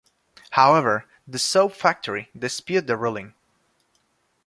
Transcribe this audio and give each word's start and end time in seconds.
However, 0.49 1.05
the 1.27 1.37
soap 1.37 1.73
factory 1.75 2.31
disputed 2.35 2.87
the 2.87 2.97
ruling. 2.97 3.35